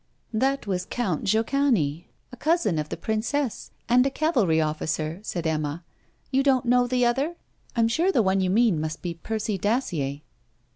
[0.33, 5.83] 'That was Count Jochany, a cousin of the princess, and a cavalry officer,' said Emma.
[6.31, 7.35] 'You don't know the other?
[7.75, 10.21] I am sure the one you mean must be Percy Dacier.'